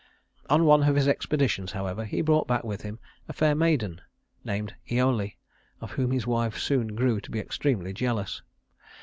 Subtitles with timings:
[0.49, 4.01] On one of his expeditions, however, he brought back with him a fair maiden
[4.43, 5.33] named Iole,
[5.79, 8.41] of whom his wife soon grew to be extremely jealous.